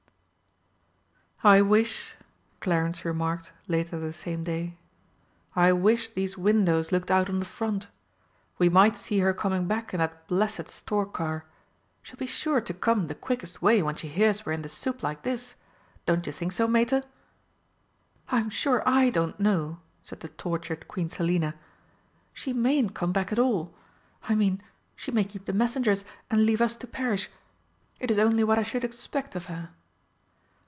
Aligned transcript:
"I 1.43 1.63
wish," 1.63 2.13
Clarence 2.59 3.03
remarked 3.03 3.51
later 3.67 3.99
the 3.99 4.13
same 4.13 4.43
day, 4.43 4.77
"I 5.55 5.73
wish 5.73 6.07
these 6.09 6.37
windows 6.37 6.91
looked 6.91 7.09
out 7.09 7.31
on 7.31 7.39
the 7.39 7.45
front. 7.45 7.87
We 8.59 8.69
might 8.69 8.95
see 8.95 9.17
her 9.21 9.33
coming 9.33 9.65
back 9.65 9.91
in 9.91 9.97
that 9.97 10.27
blessed 10.27 10.67
stork 10.69 11.13
car. 11.13 11.45
She'll 12.03 12.19
be 12.19 12.27
sure 12.27 12.61
to 12.61 12.75
come 12.75 13.07
the 13.07 13.15
quickest 13.15 13.59
way 13.59 13.81
when 13.81 13.95
she 13.95 14.07
hears 14.07 14.45
we're 14.45 14.51
in 14.51 14.61
the 14.61 14.69
soup 14.69 15.01
like 15.01 15.23
this 15.23 15.55
don't 16.05 16.27
you 16.27 16.31
think 16.31 16.51
so, 16.51 16.67
Mater?" 16.67 17.03
"I'm 18.29 18.51
sure 18.51 18.87
I 18.87 19.09
don't 19.09 19.39
know!" 19.39 19.79
said 20.03 20.19
the 20.19 20.29
tortured 20.29 20.87
Queen 20.87 21.09
Selina. 21.09 21.55
"She 22.33 22.53
mayn't 22.53 22.93
come 22.93 23.13
back 23.13 23.31
at 23.31 23.39
all. 23.39 23.73
I 24.29 24.35
mean, 24.35 24.61
she 24.95 25.09
may 25.11 25.23
keep 25.23 25.45
the 25.45 25.53
messengers 25.53 26.05
and 26.29 26.45
leave 26.45 26.61
us 26.61 26.77
to 26.77 26.85
perish. 26.85 27.31
It 27.99 28.11
is 28.11 28.19
only 28.19 28.43
what 28.43 28.59
I 28.59 28.63
should 28.63 28.83
expect 28.83 29.33
of 29.35 29.47
her!" 29.47 29.71